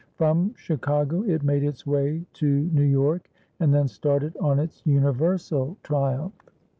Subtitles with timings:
[0.15, 5.77] From Chicago it made its way to New York, and then started on its universal
[5.83, 6.33] triumph.